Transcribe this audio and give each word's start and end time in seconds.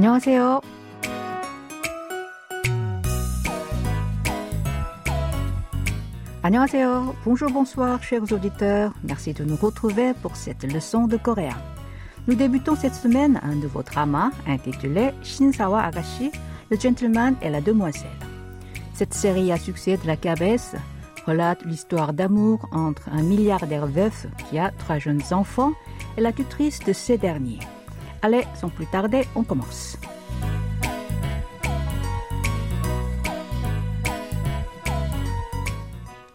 안녕하세요. 0.00 0.60
Annyeonghaseyo. 6.46 7.16
Bonjour, 7.24 7.50
bonsoir, 7.50 8.00
chers 8.04 8.30
auditeurs. 8.30 8.92
Merci 9.02 9.32
de 9.32 9.42
nous 9.42 9.56
retrouver 9.56 10.14
pour 10.22 10.36
cette 10.36 10.62
leçon 10.62 11.08
de 11.08 11.16
coréen. 11.16 11.56
Nous 12.28 12.36
débutons 12.36 12.76
cette 12.76 12.94
semaine 12.94 13.40
un 13.42 13.56
nouveau 13.56 13.82
drama 13.82 14.30
intitulé 14.46 15.10
Shinsawa 15.24 15.82
Agashi, 15.82 16.30
le 16.70 16.78
gentleman 16.78 17.34
et 17.42 17.50
la 17.50 17.60
demoiselle. 17.60 18.06
Cette 18.94 19.12
série 19.12 19.50
à 19.50 19.56
succès 19.56 19.96
de 19.96 20.06
la 20.06 20.16
KBS 20.16 20.76
relate 21.26 21.64
l'histoire 21.64 22.12
d'amour 22.12 22.68
entre 22.70 23.08
un 23.08 23.22
milliardaire 23.22 23.88
veuf 23.88 24.28
qui 24.48 24.60
a 24.60 24.70
trois 24.70 25.00
jeunes 25.00 25.22
enfants 25.32 25.72
et 26.16 26.20
la 26.20 26.30
tutrice 26.30 26.78
de 26.78 26.92
ces 26.92 27.18
derniers. 27.18 27.58
Allez, 28.23 28.43
sans 28.53 28.69
plus 28.69 28.85
tarder, 28.85 29.23
on 29.35 29.43
commence. 29.43 29.97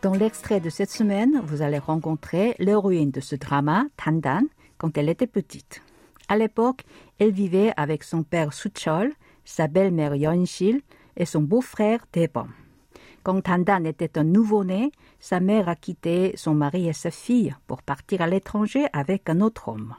Dans 0.02 0.14
l'extrait 0.14 0.60
de 0.60 0.70
cette 0.70 0.90
semaine, 0.90 1.40
vous 1.44 1.62
allez 1.62 1.78
rencontrer 1.78 2.54
l'héroïne 2.58 3.10
de 3.10 3.20
ce 3.20 3.34
drama, 3.34 3.86
Tandan, 3.96 4.44
quand 4.78 4.96
elle 4.98 5.08
était 5.08 5.26
petite. 5.26 5.82
À 6.28 6.36
l'époque, 6.36 6.82
elle 7.18 7.32
vivait 7.32 7.72
avec 7.76 8.04
son 8.04 8.22
père 8.22 8.52
Suchol, 8.52 9.12
sa 9.44 9.66
belle-mère 9.66 10.14
Yonshil 10.14 10.82
et 11.16 11.24
son 11.24 11.42
beau-frère 11.42 12.06
Debom. 12.12 12.48
Quand 13.24 13.40
Tandan 13.40 13.84
était 13.84 14.16
un 14.16 14.22
nouveau-né, 14.22 14.92
sa 15.18 15.40
mère 15.40 15.68
a 15.68 15.74
quitté 15.74 16.32
son 16.36 16.54
mari 16.54 16.88
et 16.88 16.92
sa 16.92 17.10
fille 17.10 17.56
pour 17.66 17.82
partir 17.82 18.22
à 18.22 18.28
l'étranger 18.28 18.86
avec 18.92 19.28
un 19.28 19.40
autre 19.40 19.68
homme. 19.68 19.96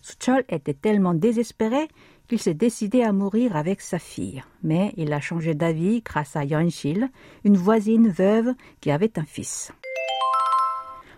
Suchol 0.00 0.44
était 0.48 0.74
tellement 0.74 1.14
désespéré 1.14 1.88
qu'il 2.28 2.38
s'est 2.38 2.54
décidé 2.54 3.02
à 3.02 3.12
mourir 3.12 3.56
avec 3.56 3.80
sa 3.80 3.98
fille. 3.98 4.42
Mais 4.62 4.92
il 4.96 5.12
a 5.12 5.20
changé 5.20 5.54
d'avis 5.54 6.00
grâce 6.02 6.36
à 6.36 6.44
Yonshil, 6.44 7.10
une 7.44 7.56
voisine 7.56 8.08
veuve 8.08 8.54
qui 8.80 8.90
avait 8.90 9.18
un 9.18 9.24
fils. 9.24 9.72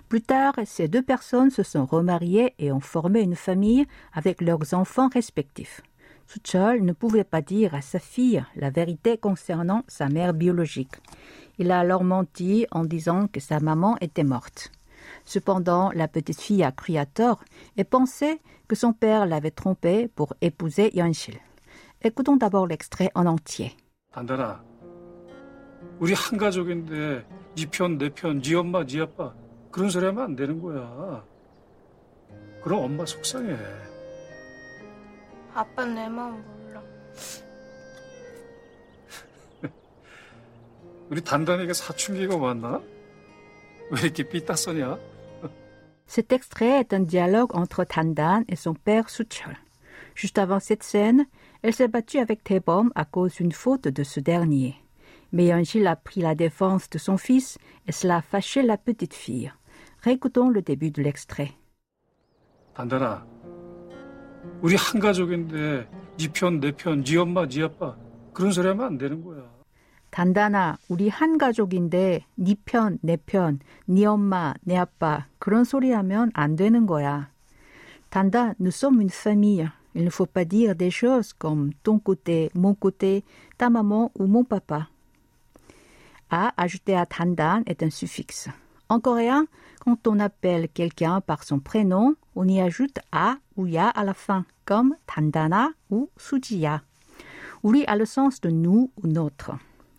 Plus 0.08 0.22
tard, 0.22 0.54
ces 0.66 0.88
deux 0.88 1.02
personnes 1.02 1.50
se 1.50 1.62
sont 1.62 1.86
remariées 1.86 2.54
et 2.58 2.72
ont 2.72 2.80
formé 2.80 3.20
une 3.20 3.36
famille 3.36 3.86
avec 4.12 4.40
leurs 4.40 4.74
enfants 4.74 5.08
respectifs. 5.08 5.80
Suchol 6.26 6.82
ne 6.82 6.92
pouvait 6.92 7.24
pas 7.24 7.42
dire 7.42 7.74
à 7.74 7.82
sa 7.82 7.98
fille 7.98 8.42
la 8.56 8.70
vérité 8.70 9.18
concernant 9.18 9.84
sa 9.88 10.08
mère 10.08 10.34
biologique. 10.34 10.96
Il 11.58 11.70
a 11.70 11.78
alors 11.80 12.04
menti 12.04 12.66
en 12.70 12.84
disant 12.84 13.26
que 13.26 13.40
sa 13.40 13.60
maman 13.60 13.96
était 14.00 14.24
morte. 14.24 14.70
Cependant, 15.25 15.91
la 15.91 16.07
petite 16.07 16.39
fille 16.39 16.63
a 16.63 16.71
cru 16.71 16.97
à 16.97 17.05
tort 17.05 17.43
et 17.75 17.83
pensait 17.83 18.39
que 18.67 18.75
son 18.75 18.93
père 18.93 19.25
l'avait 19.25 19.51
trompé 19.51 20.07
pour 20.07 20.33
épouser 20.41 20.91
Yonshil. 20.95 21.39
Écoutons 22.01 22.37
d'abord 22.37 22.67
l'extrait 22.67 23.11
en 23.15 23.25
entier. 23.25 23.75
단단아, 24.13 24.63
우리 25.99 26.13
한 26.13 26.37
가족인데 26.37 27.25
네 27.55 27.65
편, 27.71 27.97
내 27.97 28.09
편, 28.09 28.41
네 28.41 28.55
엄마, 28.55 28.85
네 28.85 29.01
아빠 29.01 29.33
그런 29.71 29.89
소리 29.89 30.05
하면 30.05 30.23
안 30.23 30.35
되는 30.35 30.61
거야. 30.61 31.23
그럼 32.63 32.83
엄마 32.83 33.05
속상해. 33.05 33.55
아빠 35.53 35.85
내 35.85 36.07
마음 36.07 36.43
몰라. 36.45 36.83
우리 41.09 41.23
단단이가 41.23 41.73
사춘기가 41.73 42.35
왔나? 42.35 42.81
왜 43.91 44.01
이렇게 44.01 44.27
삐딱서냐? 44.27 44.97
Cet 46.11 46.31
extrait 46.31 46.79
est 46.79 46.93
un 46.93 47.01
dialogue 47.01 47.55
entre 47.55 47.83
Tandan 47.83 48.43
et 48.47 48.55
son 48.55 48.73
père 48.73 49.09
Suchol. 49.09 49.57
Juste 50.15 50.37
avant 50.37 50.59
cette 50.59 50.83
scène, 50.83 51.25
elle 51.61 51.73
s'est 51.73 51.87
battue 51.87 52.19
avec 52.19 52.43
Tebom 52.43 52.91
à 52.95 53.05
cause 53.05 53.35
d'une 53.35 53.51
faute 53.51 53.87
de 53.87 54.03
ce 54.03 54.19
dernier. 54.19 54.75
Mais 55.31 55.47
Yonjil 55.47 55.85
a 55.85 55.95
pris 55.95 56.21
la 56.21 56.33
défense 56.33 56.89
de 56.89 56.97
son 56.97 57.17
fils 57.17 57.57
et 57.87 57.91
cela 57.91 58.17
a 58.17 58.21
fâché 58.21 58.61
la 58.61 58.77
petite 58.77 59.13
fille. 59.13 59.51
Récoutons 60.01 60.49
le 60.49 60.61
début 60.61 60.91
de 60.91 61.01
l'extrait. 61.01 61.51
단단아, 62.73 63.25
우리 64.61 64.75
한 64.75 64.99
가족인데 65.01 65.87
네 66.17 66.27
편, 66.31 66.59
내 66.59 66.71
편, 66.71 67.03
네 67.03 67.17
엄마, 67.17 67.47
네 67.47 67.63
아빠 67.63 67.97
그런 68.33 68.51
소리 68.51 68.67
하면 68.67 68.85
안 68.85 68.97
되는 68.97 69.23
거야. 69.23 69.43
단단아, 70.11 70.77
우리 70.87 71.09
한 71.09 71.37
가족인데 71.37 72.25
네 72.35 72.55
편, 72.65 72.97
내 73.01 73.17
편, 73.17 73.59
네 73.85 74.05
엄마, 74.05 74.53
내 74.61 74.77
아빠 74.77 75.27
그런 75.37 75.63
소리 75.63 75.91
하면 75.91 76.31
안 76.33 76.55
되는 76.55 76.85
거야. 76.85 77.29
Tanda, 78.09 78.53
nous 78.59 78.71
sommes 78.71 79.01
une 79.01 79.09
famille. 79.09 79.69
Il 79.93 80.03
ne 80.05 80.09
faut 80.09 80.25
pas 80.25 80.45
dire 80.45 80.75
des 80.75 80.91
choses 80.91 81.33
comme 81.33 81.73
ton 81.83 81.99
côté, 81.99 82.49
mon 82.55 82.73
côté, 82.73 83.23
ta 83.57 83.69
maman 83.69 84.11
ou 84.17 84.27
mon 84.27 84.43
papa. 84.43 84.87
A 86.29 86.53
ajouté 86.57 86.95
à 86.95 87.05
Tandan 87.05 87.63
est 87.65 87.83
un 87.83 87.89
suffixe. 87.89 88.49
En 88.89 88.99
coréen, 88.99 89.45
quand 89.79 90.07
on 90.07 90.19
appelle 90.19 90.69
quelqu'un 90.69 91.19
par 91.21 91.43
son 91.43 91.59
prénom, 91.59 92.15
on 92.35 92.47
y 92.47 92.61
ajoute 92.61 92.99
a 93.11 93.37
ou 93.55 93.67
ya 93.67 93.89
à 93.89 94.03
la 94.03 94.13
fin, 94.13 94.45
comme 94.65 94.95
Tandana 95.05 95.69
ou 95.89 96.09
Sujiya. 96.17 96.81
Oui 97.63 97.83
a 97.87 97.95
le 97.95 98.05
sens 98.05 98.39
de 98.39 98.49
nous 98.49 98.91
ou 99.01 99.07
notre. 99.07 99.51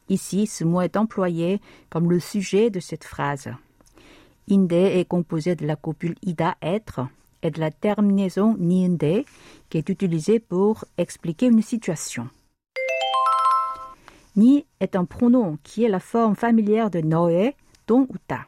Ici, 0.09 0.47
ce 0.47 0.63
mot 0.63 0.81
est 0.81 0.97
employé 0.97 1.61
comme 1.89 2.09
le 2.09 2.19
sujet 2.19 2.69
de 2.69 2.79
cette 2.79 3.03
phrase. 3.03 3.49
Inde 4.49 4.73
est 4.73 5.07
composé 5.07 5.55
de 5.55 5.65
la 5.65 5.75
copule 5.75 6.15
ida 6.21 6.55
être 6.61 7.07
et 7.41 7.51
de 7.51 7.59
la 7.59 7.71
terminaison 7.71 8.55
niende 8.57 9.25
qui 9.69 9.77
est 9.77 9.89
utilisée 9.89 10.39
pour 10.39 10.85
expliquer 10.97 11.47
une 11.47 11.61
situation. 11.61 12.29
Ni 14.35 14.65
est 14.79 14.95
un 14.95 15.05
pronom 15.05 15.57
qui 15.63 15.83
est 15.83 15.89
la 15.89 15.99
forme 15.99 16.35
familière 16.35 16.89
de 16.89 16.99
noe, 16.99 17.53
ton 17.85 18.07
ou 18.09 18.15
ta. 18.27 18.47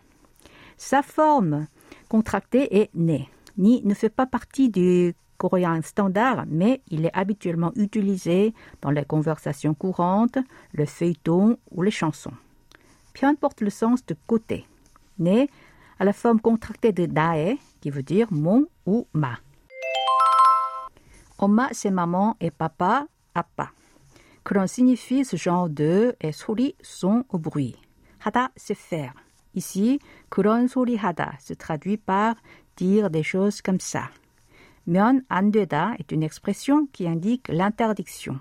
Sa 0.77 1.03
forme 1.03 1.67
contractée 2.09 2.81
est 2.81 2.89
ne. 2.95 3.19
Ni 3.57 3.81
ne 3.83 3.93
fait 3.93 4.09
pas 4.09 4.25
partie 4.25 4.69
du 4.69 5.13
coréen 5.49 5.79
standard, 5.83 6.45
mais 6.47 6.81
il 6.89 7.05
est 7.05 7.15
habituellement 7.15 7.71
utilisé 7.75 8.55
dans 8.81 8.89
les 8.89 9.05
conversations 9.05 9.75
courantes, 9.75 10.39
le 10.73 10.85
feuilleton 10.85 11.59
ou 11.69 11.83
les 11.83 11.91
chansons. 11.91 12.33
Pion 13.13 13.35
porte 13.35 13.61
le 13.61 13.69
sens 13.69 14.03
de 14.07 14.15
côté. 14.25 14.65
Ne 15.19 15.45
a 15.99 16.03
la 16.03 16.13
forme 16.13 16.39
contractée 16.39 16.93
de 16.93 17.05
dae, 17.05 17.57
qui 17.79 17.91
veut 17.91 18.01
dire 18.01 18.27
mon 18.31 18.65
ou 18.87 19.05
ma. 19.13 19.37
Oma, 21.37 21.69
c'est 21.73 21.91
maman 21.91 22.35
et 22.41 22.49
papa, 22.49 23.05
appa. 23.35 23.69
Kron 24.43 24.65
signifie 24.65 25.25
ce 25.25 25.35
genre 25.35 25.69
de 25.69 26.15
et 26.21 26.31
souri, 26.31 26.75
son 26.81 27.23
ou 27.31 27.37
bruit. 27.37 27.75
Hada, 28.23 28.49
c'est 28.55 28.73
faire. 28.73 29.13
Ici, 29.53 29.99
kron 30.31 30.67
souri 30.67 30.97
hada 30.97 31.33
se 31.39 31.53
traduit 31.53 31.97
par 31.97 32.35
dire 32.77 33.11
des 33.11 33.23
choses 33.23 33.61
comme 33.61 33.79
ça. 33.79 34.09
면 34.86 35.22
안 35.28 35.50
되다 35.50 35.94
est 35.98 36.12
une 36.12 36.22
expression 36.22 36.86
qui 36.92 37.06
indique 37.06 37.48
l'interdiction. 37.48 38.40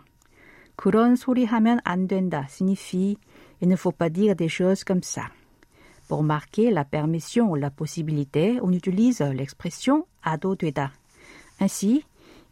그런 0.75 1.15
소리 1.15 1.45
하면 1.45 1.79
안 1.83 2.07
된다 2.07 2.47
signifie 2.49 3.17
il 3.61 3.67
ne 3.67 3.75
faut 3.75 3.91
pas 3.91 4.09
dire 4.09 4.35
des 4.35 4.49
choses 4.49 4.83
comme 4.83 5.03
ça. 5.03 5.29
Pour 6.07 6.23
marquer 6.23 6.71
la 6.71 6.85
permission 6.85 7.51
ou 7.51 7.55
la 7.55 7.69
possibilité, 7.69 8.59
on 8.63 8.71
utilise 8.71 9.21
l'expression 9.21 10.05
ado 10.23 10.55
되다. 10.55 10.91
Ainsi, 11.59 12.03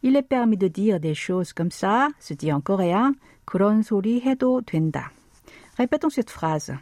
il 0.02 0.16
est 0.16 0.22
permis 0.22 0.56
de 0.56 0.68
dire 0.68 1.00
des 1.00 1.14
choses 1.14 1.52
comme 1.52 1.70
ça, 1.72 2.08
se 2.20 2.34
dit 2.34 2.52
en 2.52 2.60
coréen 2.60 3.14
그런 3.44 3.82
소리 3.82 4.20
해도 4.20 4.60
된다. 4.62 5.10
Répétons 5.76 6.10
cette 6.10 6.30
phrase. 6.30 6.76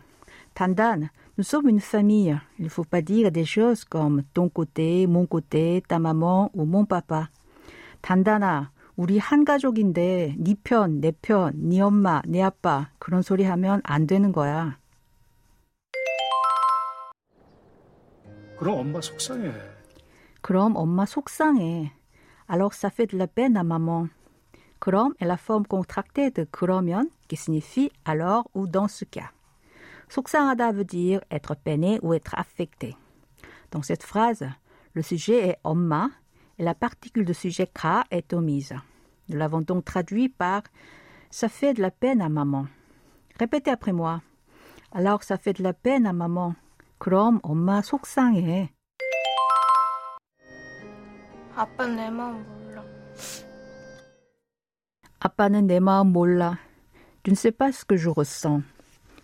단단, 0.54 1.10
nous 1.38 1.44
sommes 1.44 1.68
une 1.68 1.80
famille. 1.80 2.38
Il 2.58 2.64
ne 2.64 2.70
faut 2.70 2.84
pas 2.84 3.02
dire 3.02 3.30
des 3.30 3.44
choses 3.44 3.84
comme 3.84 4.22
ton 4.34 4.48
côté, 4.48 5.06
mon 5.06 5.26
côté, 5.26 5.82
ta 5.86 5.98
maman 5.98 6.50
ou 6.54 6.64
mon 6.64 6.84
papa. 6.84 7.28
단단아, 8.02 8.70
우리 8.96 9.18
한 9.18 9.44
가족인데 9.44 10.36
네 10.38 10.54
편, 10.62 11.00
내 11.00 11.12
편, 11.12 11.52
네 11.56 11.80
엄마, 11.80 12.22
내 12.24 12.40
아빠 12.40 12.90
그런 12.98 13.20
소리 13.20 13.44
하면 13.44 13.80
안 13.84 14.06
되는 14.06 14.32
거야. 14.32 14.78
그럼 18.58 18.78
엄마 18.78 19.00
속상해. 19.00 19.52
그럼 20.40 20.76
엄마 20.76 21.04
속상해. 21.04 21.92
Alors 22.46 22.72
ça 22.72 22.88
fait 22.88 23.06
de 23.06 23.18
la 23.18 23.26
peine 23.26 23.56
à 23.56 23.64
maman. 23.64 24.08
그럼 24.78 25.14
est 25.20 25.26
la 25.26 25.36
forme 25.36 25.66
contractée 25.66 26.30
de 26.30 26.46
그러면 26.50 27.10
qui 27.28 27.36
signifie 27.36 27.90
alors 28.04 28.48
ou 28.54 28.66
dans 28.66 28.88
ce 28.88 29.04
cas. 29.04 29.32
속상하다 30.10 30.72
veut 30.72 30.84
dire 30.84 31.20
être 31.30 31.54
peiné 31.54 31.98
ou 32.02 32.14
être 32.14 32.34
affecté. 32.38 32.96
Dans 33.70 33.82
cette 33.82 34.02
phrase, 34.02 34.46
le 34.94 35.02
sujet 35.02 35.48
est 35.48 35.58
엄마 35.64 36.08
et 36.58 36.62
la 36.62 36.74
particule 36.74 37.24
de 37.24 37.32
sujet 37.32 37.66
ka 37.66 38.04
est 38.10 38.32
omise. 38.32 38.74
Nous 39.28 39.36
l'avons 39.36 39.60
donc 39.60 39.84
traduit 39.84 40.28
par 40.28 40.62
ça 41.30 41.48
fait 41.48 41.74
de 41.74 41.82
la 41.82 41.90
peine 41.90 42.22
à 42.22 42.28
maman. 42.28 42.66
Répétez 43.38 43.70
après 43.70 43.92
moi. 43.92 44.22
Alors 44.92 45.22
ça 45.22 45.36
fait 45.36 45.52
de 45.52 45.62
la 45.62 45.72
peine 45.72 46.06
à 46.06 46.12
maman. 46.12 46.54
그럼 46.98 47.40
엄마 47.42 47.82
속상해. 47.82 48.70
아빠 51.54 51.86
내 51.86 52.10
마음 52.10 52.44
몰라. 52.44 52.84
아빠는 55.20 55.66
내 55.66 55.80
마음 55.80 56.12
몰라. 56.12 56.58
Tu 57.22 57.30
ne 57.30 57.36
sais 57.36 57.50
pas 57.50 57.72
ce 57.72 57.84
que 57.84 57.96
je 57.96 58.08
ressens. 58.08 58.62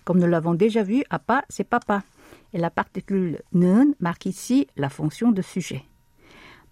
Comme 0.06 0.19
nous 0.19 0.27
l'avons 0.27 0.55
déjà 0.55 0.83
vu, 0.83 1.05
appa, 1.11 1.44
c'est 1.49 1.65
papa. 1.65 2.03
Et 2.53 2.59
la 2.59 2.71
particule 2.71 3.41
는 3.53 3.94
marque 4.00 4.27
ici 4.27 4.67
la 4.77 4.89
fonction 4.89 5.33
de 5.33 5.43
sujet. 5.43 5.85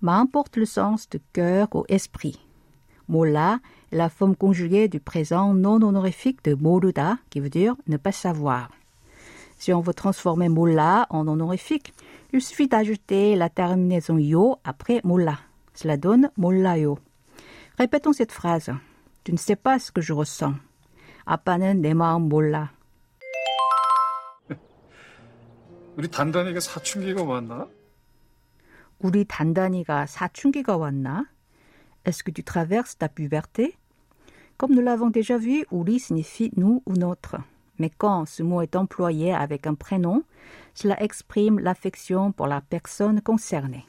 Ma 0.02 0.24
porte 0.30 0.56
le 0.56 0.66
sens 0.66 1.08
de 1.08 1.20
cœur 1.32 1.68
ou 1.74 1.84
esprit. 1.88 2.38
Mola 3.08 3.60
est 3.92 3.96
la 3.96 4.08
forme 4.08 4.36
conjuguée 4.36 4.88
du 4.88 5.00
présent 5.00 5.54
non 5.54 5.82
honorifique 5.82 6.44
de 6.44 6.54
moruda, 6.54 7.18
qui 7.30 7.40
veut 7.40 7.50
dire 7.50 7.76
ne 7.86 7.96
pas 7.96 8.12
savoir. 8.12 8.70
Si 9.58 9.72
on 9.72 9.80
veut 9.80 9.94
transformer 9.94 10.48
mola 10.48 11.06
en 11.10 11.28
honorifique, 11.28 11.92
il 12.32 12.40
suffit 12.40 12.68
d'ajouter 12.68 13.36
la 13.36 13.48
terminaison 13.48 14.18
yo 14.18 14.56
après 14.64 15.00
mola. 15.04 15.38
Cela 15.74 15.96
donne 15.96 16.30
yo. 16.38 16.98
Répétons 17.78 18.12
cette 18.12 18.32
phrase. 18.32 18.70
Tu 19.24 19.32
ne 19.32 19.38
sais 19.38 19.56
pas 19.56 19.78
ce 19.78 19.92
que 19.92 20.00
je 20.00 20.12
ressens. 20.12 20.54
아빠는 21.26 21.80
내 21.80 21.94
마음 21.94 22.28
몰라. 22.28 22.72
우리 25.96 26.08
단단이가 26.08 26.60
사춘기가 26.60 27.22
왔나? 27.22 27.68
우리 28.98 29.24
단단이가 29.24 30.06
사춘기가 30.06 30.76
왔나? 30.76 31.26
Est-ce 32.04 32.22
que 32.24 32.32
tu 32.32 32.42
traverses 32.42 32.96
ta 32.96 33.08
puberté? 33.08 33.76
Comme 34.56 34.74
nous 34.74 34.82
l'avons 34.82 35.10
déjà 35.10 35.38
vu, 35.38 35.64
우리 35.70 35.98
signifie 35.98 36.50
nous 36.56 36.82
ou 36.86 36.94
notre. 36.94 37.36
Mais 37.78 37.90
quand 37.90 38.26
ce 38.26 38.42
mot 38.42 38.60
est 38.60 38.76
employé 38.76 39.32
avec 39.32 39.66
un 39.66 39.74
prénom, 39.74 40.22
cela 40.74 41.02
exprime 41.02 41.58
l'affection 41.58 42.32
pour 42.32 42.46
la 42.46 42.60
personne 42.60 43.20
concernée. 43.22 43.86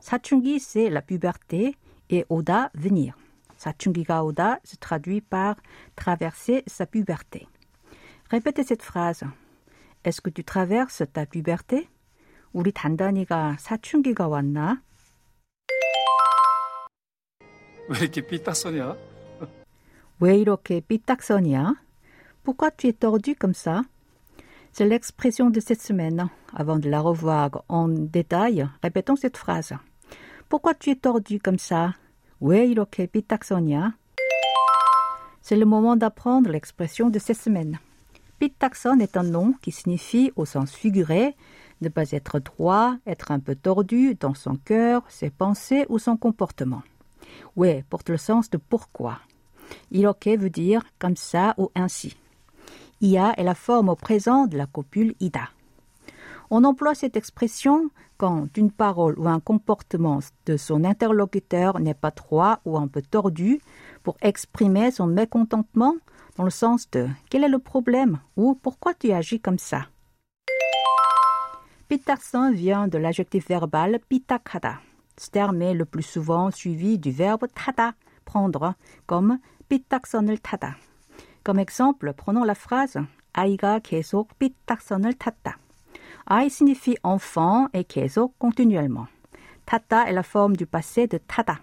사춘기, 0.00 0.60
c'est 0.60 0.90
la 0.90 1.02
puberté 1.02 1.76
et 2.08 2.24
oda, 2.28 2.70
venir. 2.74 3.14
사춘기가 3.56 4.22
오다 4.22 4.60
se 4.64 4.76
traduit 4.76 5.20
par 5.20 5.56
traverser 5.94 6.62
sa 6.66 6.86
puberté. 6.86 7.46
Répétez 8.30 8.64
cette 8.64 8.82
phrase. 8.82 9.24
Est-ce 10.04 10.20
que 10.20 10.30
tu 10.30 10.44
traverses 10.44 11.04
ta 11.12 11.26
puberté? 11.26 11.88
우리 12.52 12.72
단단이가 12.72 13.56
사춘기가 13.58 14.28
왔나? 14.28 14.82
왜 17.88 17.98
이렇게 18.00 18.20
삐딱서냐? 18.26 18.96
왜 20.20 20.38
이렇게 20.38 20.80
삐딱서냐? 20.80 21.74
Pourquoi 22.42 22.70
tu 22.70 22.88
es 22.88 22.92
tordu 22.94 23.34
comme 23.34 23.54
ça? 23.54 23.84
C'est 24.72 24.86
l'expression 24.86 25.50
de 25.50 25.60
cette 25.60 25.82
semaine. 25.82 26.28
Avant 26.54 26.78
de 26.78 26.88
la 26.88 27.00
revoir 27.00 27.64
en 27.68 27.88
détail, 27.88 28.68
répétons 28.82 29.16
cette 29.16 29.36
phrase. 29.36 29.74
Pourquoi 30.48 30.74
tu 30.74 30.90
es 30.90 30.96
tordu 30.96 31.40
comme 31.40 31.58
ça? 31.58 31.94
왜 32.40 32.66
이렇게 32.66 33.06
삐딱서냐? 33.06 33.94
C'est 35.42 35.56
le 35.56 35.66
moment 35.66 35.96
d'apprendre 35.96 36.50
l'expression 36.50 37.10
de 37.10 37.18
cette 37.18 37.38
semaine. 37.38 37.78
Pitaxon 38.39 38.99
est 38.99 39.15
un 39.17 39.23
nom 39.23 39.53
qui 39.61 39.71
signifie, 39.71 40.31
au 40.35 40.45
sens 40.45 40.73
figuré, 40.73 41.35
ne 41.81 41.89
pas 41.89 42.11
être 42.11 42.39
droit, 42.39 42.95
être 43.05 43.31
un 43.31 43.39
peu 43.39 43.55
tordu 43.55 44.15
dans 44.15 44.33
son 44.33 44.55
cœur, 44.55 45.03
ses 45.09 45.29
pensées 45.29 45.85
ou 45.89 45.99
son 45.99 46.17
comportement. 46.17 46.83
Ouais 47.55 47.83
porte 47.89 48.09
le 48.09 48.17
sens 48.17 48.49
de 48.49 48.57
pourquoi. 48.57 49.19
Iroke 49.91 50.37
veut 50.37 50.49
dire 50.49 50.83
comme 50.99 51.15
ça 51.15 51.53
ou 51.57 51.71
ainsi. 51.75 52.17
Ia 53.01 53.33
est 53.37 53.43
la 53.43 53.55
forme 53.55 53.89
au 53.89 53.95
présent 53.95 54.47
de 54.47 54.57
la 54.57 54.65
copule 54.65 55.15
ida. 55.19 55.49
On 56.49 56.63
emploie 56.63 56.95
cette 56.95 57.17
expression 57.17 57.89
quand 58.17 58.55
une 58.57 58.71
parole 58.71 59.17
ou 59.17 59.27
un 59.27 59.39
comportement 59.39 60.19
de 60.45 60.57
son 60.57 60.83
interlocuteur 60.83 61.79
n'est 61.79 61.93
pas 61.93 62.11
droit 62.11 62.59
ou 62.65 62.77
un 62.77 62.87
peu 62.87 63.01
tordu 63.01 63.61
pour 64.03 64.15
exprimer 64.21 64.91
son 64.91 65.07
mécontentement 65.07 65.95
dans 66.36 66.44
le 66.44 66.50
sens 66.50 66.90
de 66.90 67.08
quel 67.28 67.44
est 67.44 67.48
le 67.48 67.58
problème 67.58 68.20
ou 68.36 68.54
pourquoi 68.54 68.94
tu 68.94 69.12
agis 69.12 69.40
comme 69.40 69.58
ça. 69.58 69.86
Pitakson 71.88 72.52
vient 72.52 72.86
de 72.86 72.98
l'adjectif 72.98 73.48
verbal 73.48 73.98
pitakada. 74.08 74.78
Ce 75.16 75.28
terme 75.28 75.60
est 75.62 75.74
le 75.74 75.84
plus 75.84 76.04
souvent 76.04 76.50
suivi 76.50 76.98
du 76.98 77.10
verbe 77.10 77.46
tada, 77.54 77.94
prendre, 78.24 78.74
comme 79.06 79.38
pitak선을 79.68 80.38
tada. 80.38 80.76
Comme 81.42 81.58
exemple, 81.58 82.12
prenons 82.12 82.44
la 82.44 82.54
phrase 82.54 82.98
아이가 83.32 83.78
계속 83.80 84.38
삐딱선을 84.38 85.14
탔다. 85.14 85.58
I 86.26 86.46
signifie 86.46 86.96
enfant 87.02 87.68
et 87.72 87.84
계속 87.84 88.34
continuellement. 88.38 89.06
Tata 89.66 90.08
est 90.08 90.12
la 90.12 90.22
forme 90.22 90.56
du 90.56 90.66
passé 90.66 91.06
de 91.06 91.18
tada. 91.18 91.60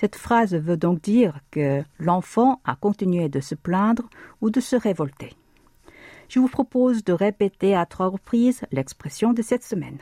Cette 0.00 0.16
phrase 0.16 0.54
veut 0.54 0.78
donc 0.78 1.02
dire 1.02 1.40
que 1.50 1.84
l'enfant 1.98 2.62
a 2.64 2.74
continué 2.74 3.28
de 3.28 3.40
se 3.40 3.54
plaindre 3.54 4.08
ou 4.40 4.48
de 4.48 4.58
se 4.58 4.74
révolter. 4.74 5.34
Je 6.30 6.38
vous 6.38 6.48
propose 6.48 7.04
de 7.04 7.12
répéter 7.12 7.76
à 7.76 7.84
trois 7.84 8.06
reprises 8.06 8.62
l'expression 8.72 9.34
de 9.34 9.42
cette 9.42 9.62
semaine. 9.62 9.98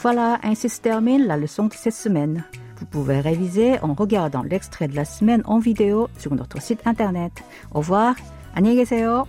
Voilà, 0.00 0.38
ainsi 0.42 0.68
se 0.68 0.80
termine 0.80 1.26
la 1.26 1.36
leçon 1.36 1.66
de 1.66 1.72
cette 1.72 1.94
semaine. 1.94 2.44
Vous 2.78 2.86
pouvez 2.86 3.20
réviser 3.20 3.78
en 3.80 3.94
regardant 3.94 4.42
l'extrait 4.42 4.88
de 4.88 4.94
la 4.94 5.04
semaine 5.04 5.42
en 5.46 5.58
vidéo 5.58 6.08
sur 6.18 6.34
notre 6.34 6.60
site 6.60 6.86
internet. 6.86 7.32
Au 7.72 7.78
revoir, 7.78 8.14
안녕히 8.54 8.76
계세요. 8.76 9.26